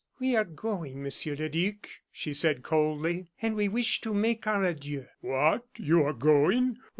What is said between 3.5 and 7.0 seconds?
we wish to make our adieux." "What! you are going?